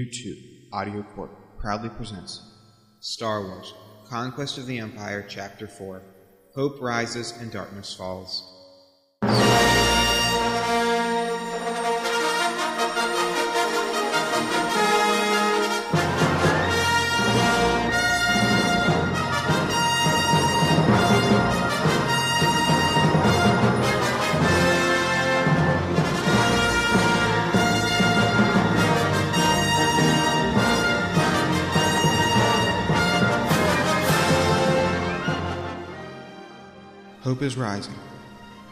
[0.00, 1.28] EU2 Audio Core
[1.58, 2.40] proudly presents
[3.00, 3.74] Star Wars
[4.08, 6.00] Conquest of the Empire Chapter 4
[6.54, 8.59] Hope Rises and Darkness Falls.
[37.30, 37.94] Hope is rising.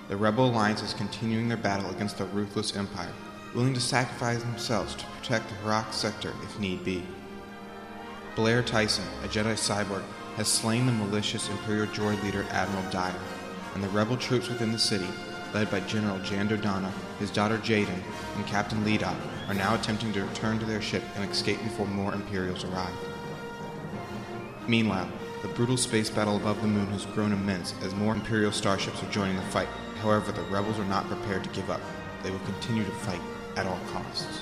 [0.08, 3.12] The Rebel Alliance is continuing their battle against the ruthless Empire,
[3.54, 7.04] willing to sacrifice themselves to protect the Harak sector if need be.
[8.34, 10.02] Blair Tyson, a Jedi cyborg,
[10.34, 13.14] has slain the malicious Imperial droid leader Admiral Dyer,
[13.76, 15.06] and the rebel troops within the city,
[15.54, 18.02] led by General Jan Dodonna, his daughter Jaden,
[18.34, 19.14] and Captain Leadot,
[19.46, 22.96] are now attempting to return to their ship and escape before more Imperials arrive.
[24.66, 25.08] Meanwhile,
[25.42, 29.10] the brutal space battle above the moon has grown immense as more Imperial starships are
[29.10, 29.68] joining the fight.
[30.00, 31.80] However, the rebels are not prepared to give up.
[32.22, 33.20] They will continue to fight
[33.56, 34.40] at all costs.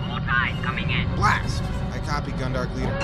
[0.06, 1.06] More ties coming in.
[1.14, 1.62] Blast!
[1.92, 2.98] I copy, Gundark leader.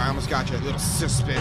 [0.00, 1.40] I almost got you, little suspect.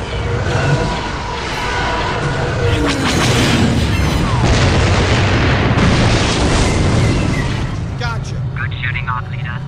[7.99, 8.41] Gotcha.
[8.55, 9.61] Good shooting, Arc Leader.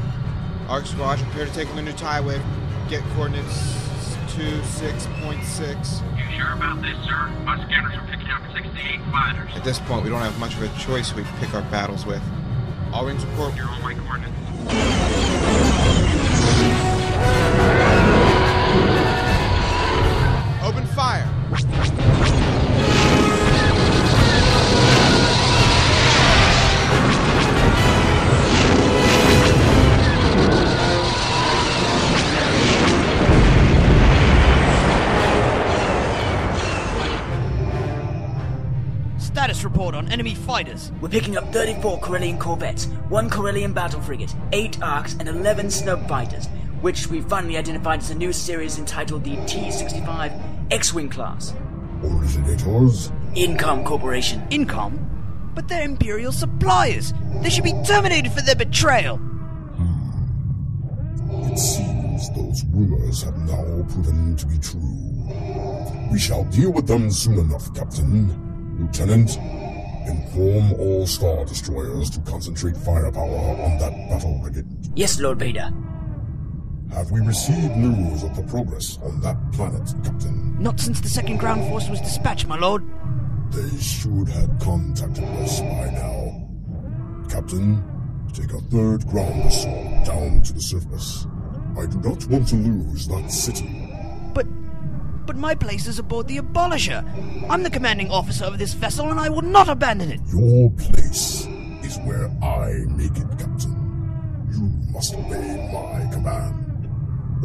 [0.67, 2.43] Arc Squad, prepare to take on the new TIE wave.
[2.89, 3.81] Get coordinates
[4.35, 6.17] 26.6.
[6.17, 7.27] You sure about this, sir?
[7.43, 8.20] My scanners are picking up 68 fighters.
[9.55, 12.21] At this point, we don't have much of a choice we pick our battles with.
[12.93, 13.55] All rings report.
[13.55, 14.31] You're on my coordinates.
[40.41, 40.91] Fighters.
[41.01, 46.07] We're picking up 34 Corellian corvettes, 1 Corellian battle frigate, 8 arcs, and 11 snub
[46.07, 46.47] fighters,
[46.81, 51.53] which we finally identified as a new series entitled the T-65 X-Wing class.
[52.03, 53.11] Originators?
[53.35, 54.41] Incom Corporation.
[54.49, 55.07] Incom?
[55.53, 57.13] But they're Imperial suppliers.
[57.41, 59.17] They should be terminated for their betrayal.
[59.17, 59.91] Hmm.
[61.51, 66.09] It seems those rumors have now proven to be true.
[66.11, 68.49] We shall deal with them soon enough, Captain.
[68.79, 69.37] Lieutenant,
[70.07, 74.65] inform all Star Destroyers to concentrate firepower on that battle frigate.
[74.95, 75.69] Yes, Lord Vader.
[76.93, 80.61] Have we received news of the progress on that planet, Captain?
[80.61, 82.83] Not since the second ground force was dispatched, my lord.
[83.51, 86.47] They should have contacted us by now.
[87.29, 87.83] Captain,
[88.33, 91.25] take a third ground assault down to the surface.
[91.77, 93.80] I do not want to lose that city.
[95.31, 95.37] But.
[95.37, 97.05] But my place is aboard the Abolisher.
[97.49, 100.19] I'm the commanding officer of this vessel, and I will not abandon it.
[100.33, 101.47] Your place
[101.83, 103.71] is where I make it, Captain.
[104.51, 106.89] You must obey my command.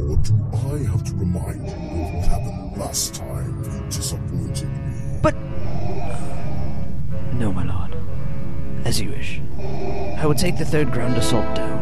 [0.00, 5.20] Or do I have to remind you of what happened last time you disappointed me?
[5.22, 5.36] But.
[7.34, 7.96] No, my lord.
[8.84, 9.40] As you wish.
[10.18, 11.78] I will take the third ground assault down.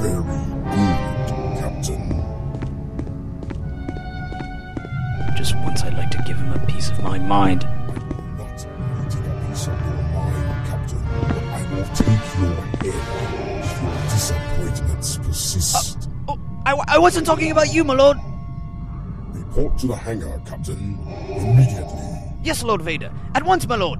[0.00, 0.49] Very
[5.40, 7.62] Just once I'd like to give him a piece of my mind.
[7.62, 13.86] Not only a piece of your mind, Captain, I will take your head if uh,
[13.86, 16.10] your disappointments persist.
[16.28, 18.18] Oh, I, I wasn't talking about you, my lord.
[19.32, 20.98] Report to the hangar, Captain,
[21.30, 22.36] immediately.
[22.42, 23.10] Yes, Lord Vader.
[23.34, 23.98] At once, my lord.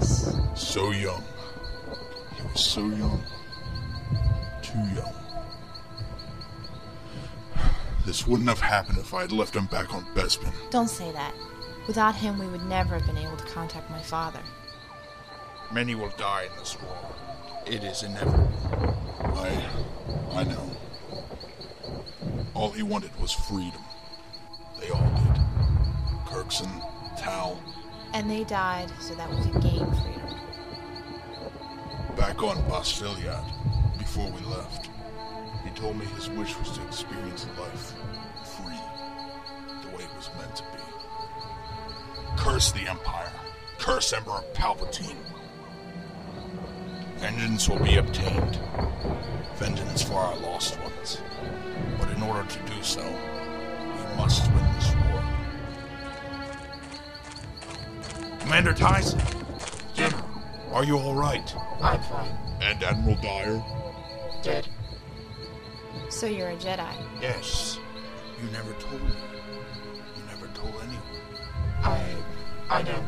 [0.00, 1.22] So young.
[2.36, 3.22] He was so young.
[4.62, 5.14] Too young.
[8.06, 10.52] This wouldn't have happened if I had left him back on Bespin.
[10.70, 11.34] Don't say that.
[11.86, 14.40] Without him, we would never have been able to contact my father.
[15.72, 16.96] Many will die in this war.
[17.66, 18.48] It is inevitable.
[19.20, 19.68] I.
[20.32, 20.70] I know.
[22.54, 23.82] All he wanted was freedom.
[24.80, 25.42] They all did.
[26.26, 26.70] Kirkson,
[27.18, 27.60] Tal,
[28.14, 30.18] And they died so that we could gain freedom.
[32.16, 33.44] back on Bastiliad,
[33.96, 34.88] before we left.
[35.64, 37.94] He told me his wish was to experience life
[38.56, 38.80] free,
[39.82, 40.82] the way it was meant to be.
[42.36, 43.32] Curse the Empire.
[43.78, 45.16] Curse Emperor Palpatine.
[47.18, 48.58] Vengeance will be obtained.
[49.56, 51.20] Vengeance for our lost ones.
[52.00, 55.17] But in order to do so, we must win this war.
[58.48, 59.20] Commander Tyson!
[59.92, 60.24] General,
[60.72, 61.54] Are you alright?
[61.82, 62.34] I'm fine.
[62.62, 63.62] And Admiral Dyer?
[64.42, 64.66] Dead.
[66.08, 66.90] So you're a Jedi.
[67.20, 67.78] Yes.
[68.42, 69.10] You never told me.
[70.16, 71.02] You never told anyone.
[71.82, 72.16] I.
[72.70, 73.06] I know.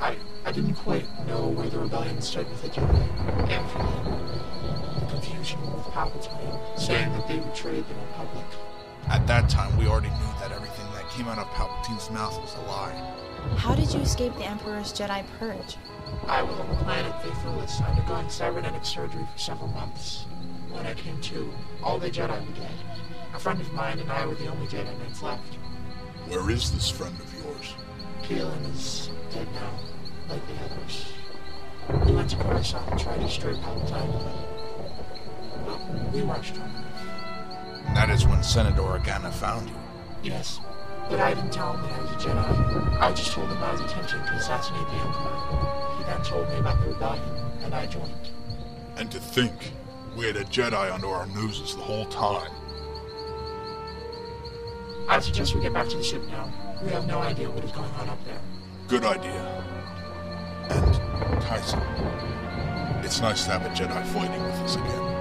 [0.00, 0.16] I.
[0.46, 3.50] I didn't quite know where the rebellion stood with the Jedi.
[3.50, 8.46] And for them, the confusion with Palpatine saying that they betrayed the Republic.
[9.08, 12.54] At that time, we already knew that everything that came out of Palpatine's mouth was
[12.54, 13.23] a lie.
[13.56, 15.76] How did you escape the Emperor's Jedi purge?
[16.26, 20.26] I was on the planet Faithfulness undergoing cybernetic surgery for several months.
[20.70, 21.52] When I came to,
[21.82, 22.74] all the Jedi were dead.
[23.34, 25.54] A friend of mine and I were the only Jedi Knights left.
[26.26, 27.74] Where is this friend of yours?
[28.22, 29.70] Keelan is dead now,
[30.28, 31.06] like the others.
[32.06, 34.34] We went to Coruscant and tried to destroy Palpatine.
[35.66, 36.72] But we weren't strong.
[37.86, 39.76] And that is when Senator Organa found you.
[40.22, 40.60] Yes,
[41.10, 43.00] but I didn't tell him that I was a Jedi.
[43.00, 45.96] I just told him I was attempting to assassinate the Emperor.
[45.98, 48.30] He then told me about the rebellion, and I joined.
[48.96, 49.72] And to think,
[50.16, 52.50] we had a Jedi under our noses the whole time.
[55.08, 56.52] I suggest we get back to the ship now.
[56.82, 58.40] We have no idea what is going on up there.
[58.88, 59.64] Good idea.
[60.70, 61.80] And, Tyson,
[63.04, 65.13] it's nice to have a Jedi fighting with us again.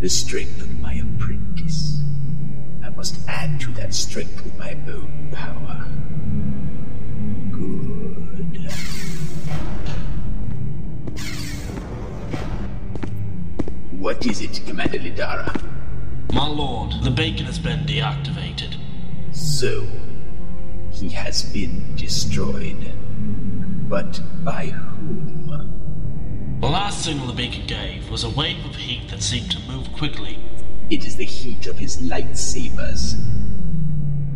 [0.00, 2.00] The strength of my apprentice.
[2.82, 5.86] I must add to that strength with my own power.
[7.50, 8.72] Good.
[13.98, 15.62] What is it, Commander Lidara?
[16.32, 18.76] My lord, the beacon has been deactivated.
[19.32, 19.86] So,
[20.90, 22.90] he has been destroyed.
[23.86, 25.39] But by whom?
[26.60, 29.90] The last signal the beacon gave was a wave of heat that seemed to move
[29.94, 30.38] quickly.
[30.90, 33.14] It is the heat of his lightsabers.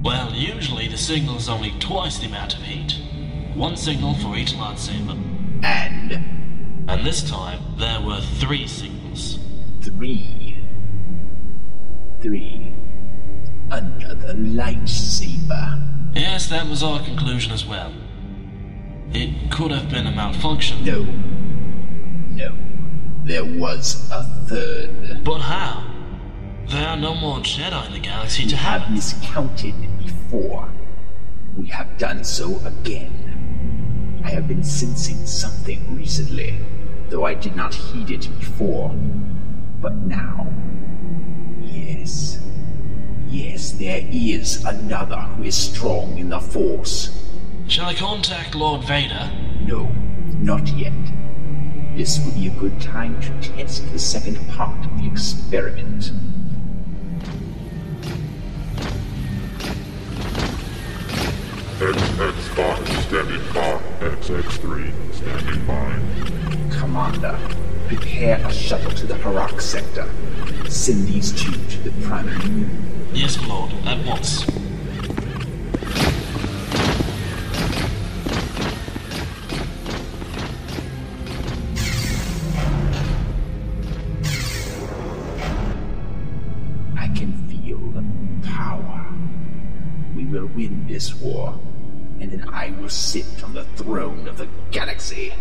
[0.03, 2.99] Well, usually the signal is only twice the amount of heat.
[3.55, 5.19] One signal for each lightsaber.
[5.65, 6.13] And
[6.89, 9.39] And this time, there were three signals.
[9.83, 10.59] three.
[12.23, 12.73] Three.
[13.71, 16.17] Another lightsaber.
[16.17, 17.93] Yes, that was our conclusion as well.
[19.13, 20.85] It could have been a malfunction.
[20.85, 21.07] No.
[22.35, 22.57] No.
[23.25, 25.25] There was a third.
[25.25, 25.91] But how?
[26.69, 28.93] There are no more Jedi in the galaxy We to have have.
[28.93, 30.69] miscounted before.
[31.57, 34.21] We have done so again.
[34.25, 36.59] I have been sensing something recently,
[37.11, 38.89] though I did not heed it before.
[39.81, 40.47] But now.
[41.63, 42.41] Yes.
[43.29, 47.11] Yes, there is another who is strong in the Force.
[47.69, 49.31] Shall I contact Lord Vader?
[49.63, 49.85] No,
[50.41, 50.93] not yet.
[51.97, 56.11] This will be a good time to test the second part of the experiment.
[61.81, 63.81] X-X5 station Standing by.
[64.01, 66.79] XX3, standing by.
[66.79, 67.39] Commander,
[67.87, 70.11] prepare a shuttle to the Harak sector.
[70.69, 73.11] Send these two to the primary moon.
[73.13, 74.45] Yes, my lord, at once.
[91.25, 91.59] War,
[92.21, 95.33] and then I will sit on the throne of the galaxy.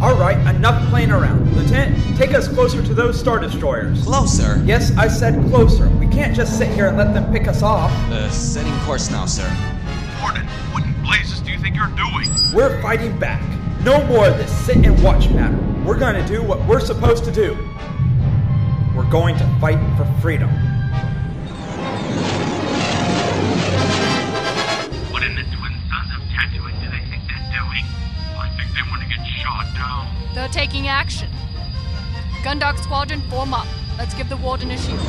[0.00, 1.52] Alright, enough playing around.
[1.56, 4.04] Lieutenant, take us closer to those Star Destroyers.
[4.04, 4.62] Closer?
[4.64, 5.88] Yes, I said closer.
[5.88, 7.90] We can't just sit here and let them pick us off.
[8.10, 9.48] Uh, setting course now, sir.
[10.22, 10.84] Warden, what
[11.66, 12.30] think you're doing?
[12.54, 13.42] We're fighting back.
[13.82, 15.56] No more of this sit and watch matter.
[15.84, 17.54] We're going to do what we're supposed to do.
[18.94, 20.48] We're going to fight for freedom.
[25.10, 27.84] What in the twin sons of Tatooine do they think they're doing?
[28.38, 30.06] I think they want to get shot down.
[30.34, 31.28] They're taking action.
[32.44, 33.66] Gundark Squadron, form up.
[33.98, 35.00] Let's give the Warden a shield.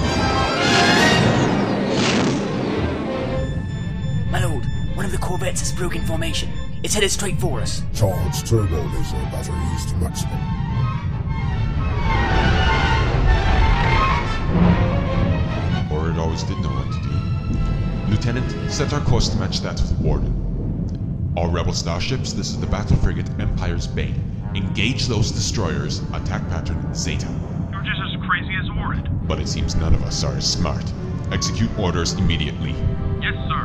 [4.32, 4.66] My lord,
[4.98, 6.50] one of the corvettes has broken formation.
[6.82, 7.84] It's headed straight for us.
[7.94, 10.40] Charge turbo laser batteries to maximum.
[15.92, 18.12] Orid always did know what to do.
[18.12, 20.34] Lieutenant, set our course to match that of the Warden.
[21.38, 24.20] All rebel starships, this is the battle frigate Empire's Bane.
[24.56, 27.28] Engage those destroyers, attack pattern Zeta.
[27.72, 29.28] You're just as crazy as Orid.
[29.28, 30.92] But it seems none of us are as smart.
[31.32, 32.72] Execute orders immediately.
[33.22, 33.57] Yes, sir.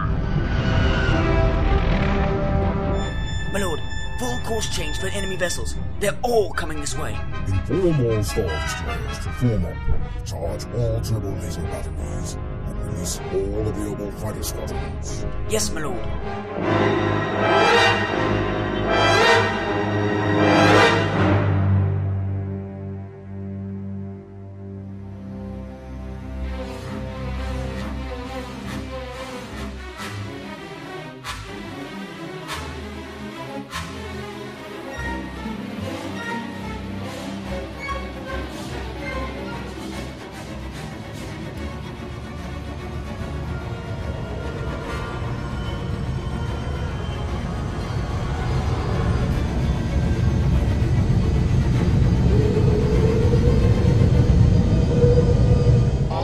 [3.53, 3.81] My lord,
[4.19, 5.75] full course change for enemy vessels.
[6.01, 7.15] They're all coming this way.
[7.47, 9.77] Inform all Star Destroyers to form up,
[10.25, 15.27] charge all turbo laser batteries, and release all available fighter squadrons.
[15.51, 16.01] Yes, my lord.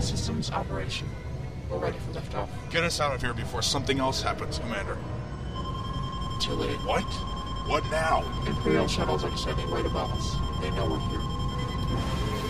[0.08, 1.06] Systems operation.
[1.70, 2.48] We're ready for liftoff.
[2.70, 4.96] Get us out of here before something else happens, Commander.
[6.40, 6.78] Too late.
[6.86, 7.04] What?
[7.68, 8.24] What now?
[8.46, 10.36] Imperial shuttles are descending right above us.
[10.62, 11.20] They know we're here.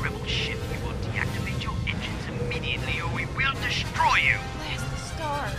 [0.05, 4.37] Rebel ship, you will deactivate your engines immediately or we will destroy you.
[4.37, 5.59] Where's the stars?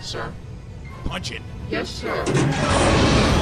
[0.00, 0.32] Sir?
[1.04, 1.42] Punch it.
[1.68, 2.24] Yes, sir.
[2.24, 3.35] Sir,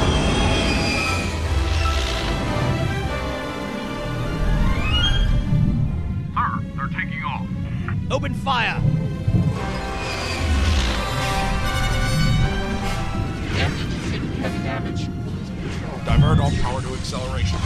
[8.44, 8.78] fire!
[13.56, 15.06] Engines taking heavy damage.
[16.04, 17.58] Divert all power to acceleration.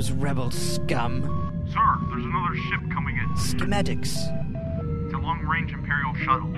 [0.00, 1.22] Those rebel scum.
[1.70, 3.28] Sir, there's another ship coming in.
[3.34, 4.16] Schematics.
[5.04, 6.54] It's a long-range Imperial shuttle.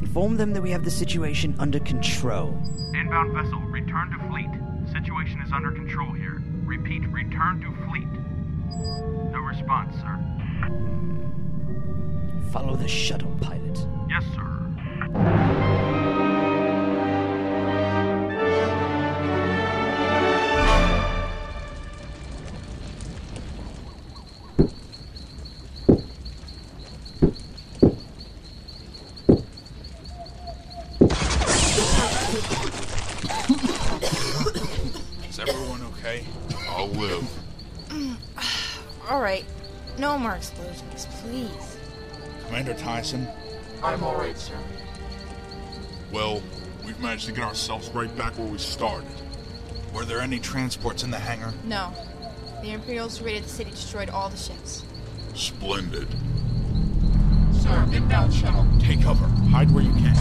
[0.00, 2.60] Inform them that we have the situation under control.
[2.92, 4.50] Inbound vessel, return to fleet.
[4.90, 6.42] Situation is under control here.
[6.64, 8.08] Repeat, return to fleet.
[9.30, 10.18] No response, sir.
[12.50, 13.86] Follow the shuttle pilot.
[14.08, 14.39] Yes, sir.
[40.70, 41.76] More please.
[42.46, 43.26] Commander Tyson,
[43.82, 44.54] I'm alright, sir.
[46.12, 46.42] well,
[46.84, 49.08] we've managed to get ourselves right back where we started.
[49.94, 51.52] Were there any transports in the hangar?
[51.64, 51.92] No.
[52.62, 54.84] The Imperials raided the city, destroyed all the ships.
[55.34, 56.08] Splendid.
[57.52, 58.66] Sir, inbound shuttle.
[58.80, 59.26] Take cover.
[59.50, 60.14] Hide where you can.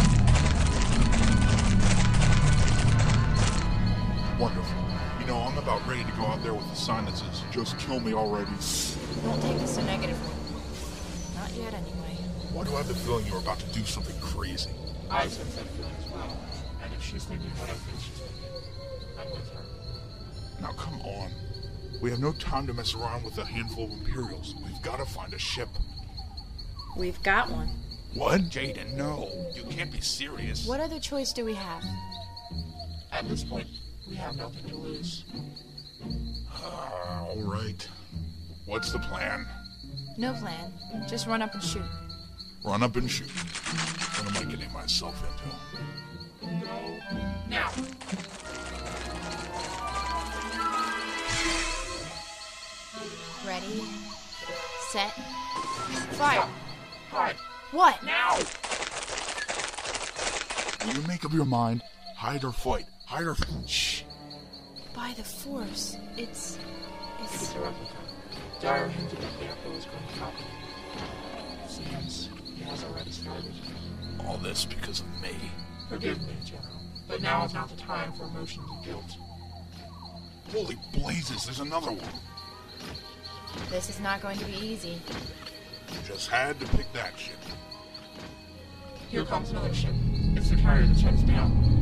[4.40, 4.78] Wonderful.
[5.20, 7.78] You know, I'm about ready to go out there with the sign that says, just
[7.78, 8.52] kill me already.
[9.24, 10.39] Don't take this so negatively.
[11.60, 12.18] Not yet, anyway.
[12.54, 14.70] Why do I have the feeling you're about to do something crazy?
[15.10, 16.38] I sense that feeling as well.
[16.84, 18.62] And if she's thinking what I think she's thinking,
[19.20, 20.62] I'm with her.
[20.62, 21.32] Now come on.
[22.02, 24.56] We have no time to mess around with a handful of Imperials.
[24.64, 25.70] We've got to find a ship.
[26.98, 27.70] We've got one.
[28.14, 28.42] What?
[28.44, 29.30] Jaden, no.
[29.54, 30.66] You can't be serious.
[30.66, 31.84] What other choice do we have?
[33.12, 33.68] At this point,
[34.08, 35.26] we have nothing to lose.
[36.54, 37.88] Ah, all right.
[38.66, 39.46] What's the plan?
[40.20, 40.74] No plan.
[41.08, 41.82] Just run up and shoot.
[42.66, 43.30] Run up and shoot.
[43.32, 45.46] What am I getting myself into?
[47.50, 47.72] Now!
[53.48, 53.84] Ready,
[54.90, 55.12] set,
[56.18, 56.46] fire.
[57.12, 57.36] Hide.
[57.72, 58.04] What?
[58.04, 58.36] Now!
[60.86, 61.82] Will you make up your mind?
[62.18, 62.88] Hide or fight?
[63.06, 63.38] Hide or...
[63.66, 64.04] Shh.
[64.94, 65.96] By the Force.
[66.18, 66.58] It's.
[66.58, 67.56] It It's.
[68.60, 68.88] Is a replica.
[68.88, 70.46] Dyer hinted that the Emperor was going to happen.
[71.64, 71.70] it.
[71.70, 73.54] Seems he has already started.
[74.26, 75.36] All this because of me.
[75.90, 79.18] Forgive me, General, but now is not the time for emotions and guilt.
[80.52, 82.22] Holy blazes, there's another one.
[83.70, 85.02] This is not going to be easy.
[85.92, 87.36] You just had to pick that ship.
[89.10, 89.94] Here comes another ship.
[90.36, 91.79] It's the carrier that shuts down.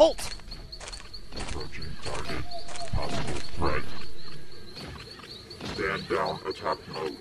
[0.00, 0.24] Halt!
[1.36, 2.44] Approaching target.
[2.90, 3.84] Possible threat.
[5.74, 7.18] Stand down attack mode.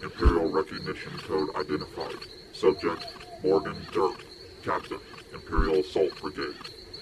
[0.00, 2.14] Imperial recognition code identified.
[2.52, 3.04] Subject
[3.42, 4.24] Morgan Dirk.
[4.64, 5.00] Captain,
[5.34, 6.54] Imperial Assault Brigade.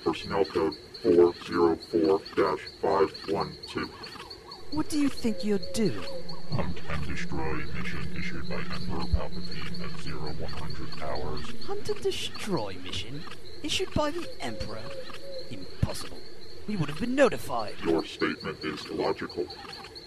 [0.02, 3.90] Personnel code 404-512.
[4.70, 6.00] What do you think you're doing?
[6.52, 11.52] Hunt and destroy mission issued by Emperor Palpatine at 0100 hours.
[11.66, 13.22] Hunt and destroy mission?
[13.62, 14.80] Issued by the Emperor?
[15.88, 16.18] Impossible.
[16.66, 17.72] We would have been notified.
[17.83, 19.46] Your statement is illogical.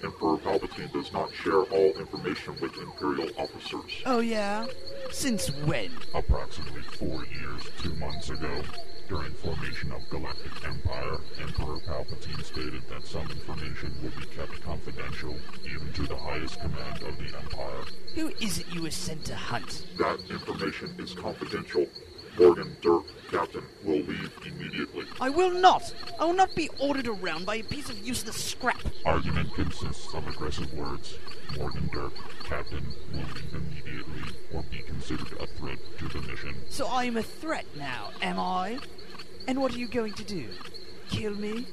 [0.04, 4.04] Emperor Palpatine does not share all information with Imperial officers.
[4.06, 4.67] Oh, yeah?
[5.10, 5.89] Since when?
[6.13, 8.62] Approximately four years, two months ago,
[9.10, 15.36] during formation of Galactic Empire, Emperor Palpatine stated that some information would be kept confidential,
[15.65, 17.82] even to the highest command of the Empire.
[18.13, 19.88] Who is it you were sent to hunt?
[19.98, 21.88] That information is confidential.
[22.39, 25.06] Morgan Dirk, Captain, will leave immediately.
[25.20, 25.94] I will not!
[26.20, 28.82] I will not be ordered around by a piece of useless scrap!
[29.06, 31.17] Argument consists of aggressive words.
[31.58, 32.13] Morgan Dirk,
[32.44, 34.22] Captain, will leave immediately
[34.54, 36.56] or be considered a threat to the mission.
[36.70, 38.80] So I am a threat now, am I?
[39.48, 40.48] And what are you going to do?
[41.10, 41.67] Kill me?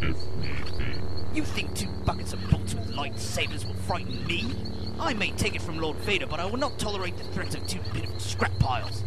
[0.00, 1.34] If need be.
[1.34, 4.54] You think two buckets of bolts with lightsabers will frighten me?
[4.98, 7.66] I may take it from Lord Vader, but I will not tolerate the threats of
[7.66, 9.04] two pitiful scrap piles.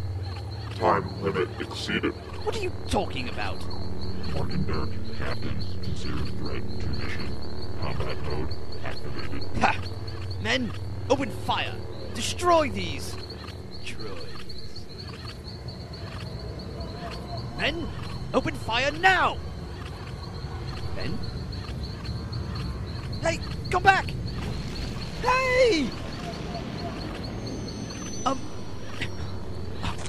[0.75, 2.13] Time limit exceeded.
[2.45, 3.57] What are you talking about?
[4.33, 7.35] Morgan Dirk, Captain, considered threat to mission.
[7.81, 8.49] Combat mode
[8.85, 9.43] activated.
[9.57, 9.81] Ha!
[10.41, 10.71] Men,
[11.09, 11.75] open fire!
[12.13, 13.15] Destroy these!
[13.83, 14.85] Droids.
[17.57, 17.87] Men,
[18.33, 19.37] open fire now!
[20.95, 21.17] Men?
[23.21, 24.13] Hey, come back!
[25.21, 25.89] Hey!
[28.25, 28.39] Um,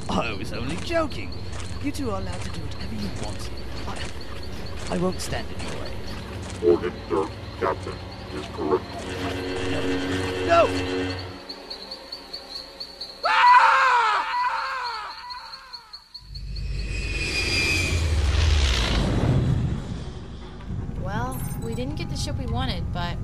[0.08, 1.32] I was only joking.
[1.82, 3.50] You two are allowed to do whatever you want.
[3.88, 5.92] I, I won't stand in your way.
[6.62, 7.94] Morgan Dirk, Captain,
[8.34, 8.84] is correct.
[10.46, 10.68] No!
[21.02, 23.19] Well, we didn't get the ship we wanted, but All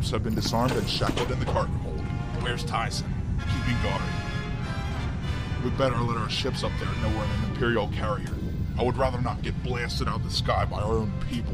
[0.00, 2.00] Troops have been disarmed and shackled in the cargo hold.
[2.40, 3.12] Where's Tyson?
[3.38, 4.00] Keeping guard.
[5.62, 8.32] We'd better let our ships up there know we're in an Imperial carrier.
[8.78, 11.52] I would rather not get blasted out of the sky by our own people.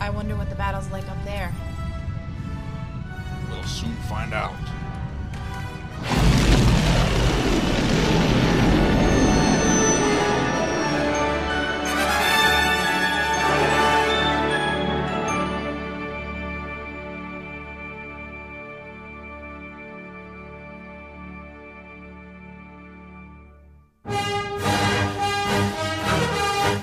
[0.00, 1.54] I wonder what the battle's like up there.
[3.48, 4.56] We'll soon find out.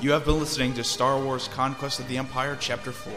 [0.06, 3.12] You have been listening to Star Wars Conquest of the Empire Chapter 4.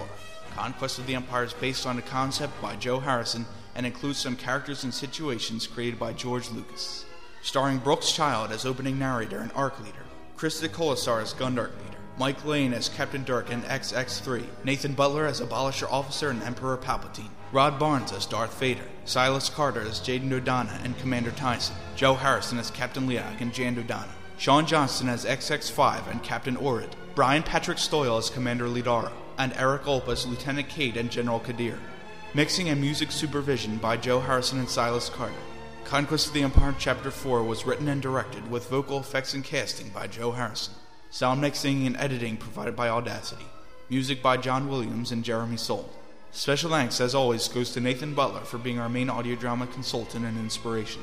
[0.56, 4.36] Conquest of the Empire is based on a concept by Joe Harrison and includes some
[4.36, 7.04] characters and situations created by George Lucas.
[7.42, 10.06] Starring Brooks Child as opening narrator and arc leader,
[10.38, 15.42] Krista Colasar as Gundark leader, Mike Lane as Captain Dirk in XX3, Nathan Butler as
[15.42, 20.82] Abolisher Officer and Emperor Palpatine, Rod Barnes as Darth Vader, Silas Carter as Jaden Dodonna
[20.82, 26.08] and Commander Tyson, Joe Harrison as Captain Leak and Jan Dodonna, Sean Johnston as XX5
[26.12, 30.96] and Captain Orid, Brian Patrick Stoyle as Commander Lidara, and Eric Ulp as Lieutenant Cade
[30.96, 31.76] and General Kadir.
[32.34, 35.34] Mixing and music supervision by Joe Harrison and Silas Carter.
[35.82, 39.88] Conquest of the Empire Chapter 4 was written and directed with vocal effects and casting
[39.88, 40.74] by Joe Harrison.
[41.10, 43.46] Sound mixing and editing provided by Audacity.
[43.90, 45.92] Music by John Williams and Jeremy Soule.
[46.30, 50.24] Special thanks, as always, goes to Nathan Butler for being our main audio drama consultant
[50.24, 51.02] and inspiration.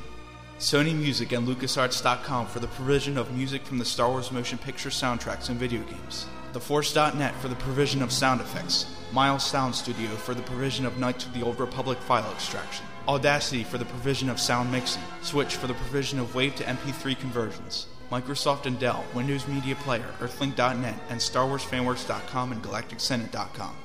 [0.58, 4.88] Sony Music and LucasArts.com for the provision of music from the Star Wars motion picture
[4.88, 6.26] soundtracks and video games.
[6.54, 8.86] TheForce.net for the provision of sound effects.
[9.12, 12.86] Miles Sound Studio for the provision of Knights of the Old Republic file extraction.
[13.06, 15.02] Audacity for the provision of sound mixing.
[15.20, 17.86] Switch for the provision of WAV to MP3 conversions.
[18.10, 23.76] Microsoft and Dell, Windows Media Player, Earthlink.net, and StarWarsFanWorks.com and GalacticSenate.com.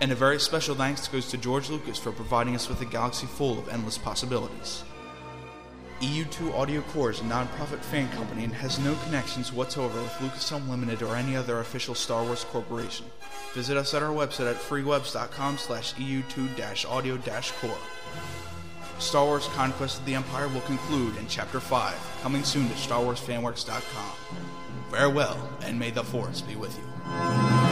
[0.00, 3.26] And a very special thanks goes to George Lucas for providing us with a galaxy
[3.26, 4.84] full of endless possibilities.
[6.00, 10.66] EU2 Audio Core is a non-profit fan company and has no connections whatsoever with Lucasfilm
[10.66, 13.04] Limited or any other official Star Wars corporation.
[13.52, 17.78] Visit us at our website at freewebs.com slash EU2-audio-core.
[18.98, 24.12] Star Wars Conquest of the Empire will conclude in Chapter 5, coming soon to StarWarsFanWorks.com.
[24.90, 27.69] Farewell, and may the Force be with you.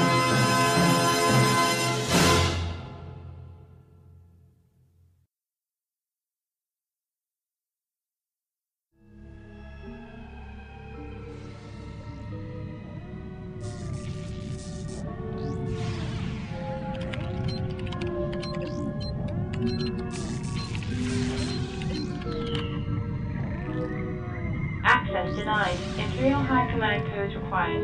[27.49, 27.81] Required.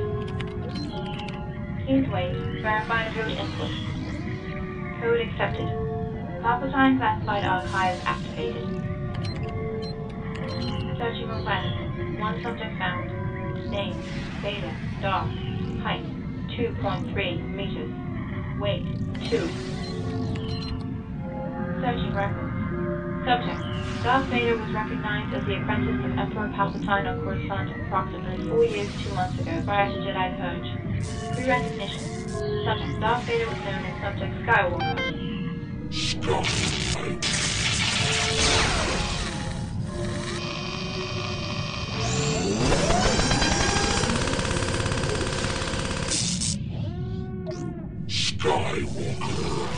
[1.88, 2.33] Wait.
[2.61, 3.70] Verify root input.
[5.00, 5.68] Code accepted.
[6.42, 8.66] Palpatine classified archive activated.
[10.98, 12.20] Searching request.
[12.20, 13.70] One subject found.
[13.70, 13.96] Name.
[14.42, 14.77] Beta.
[15.00, 15.29] Dark.
[15.83, 16.05] Height.
[16.59, 17.92] 2.3 meters.
[18.61, 18.85] Weight.
[19.31, 19.48] 2.
[21.81, 22.54] Searching records.
[23.25, 23.61] Subject.
[24.03, 28.91] Darth Vader was recognized as the apprentice of Emperor Palpatine on Coruscant approximately four years,
[29.03, 30.69] two months ago, prior to Jedi Purge.
[31.35, 32.29] Pre-recognition.
[32.29, 33.01] Subject.
[33.01, 34.99] Darth Vader was known as Subject Skywalker.
[48.07, 49.74] Skywalker.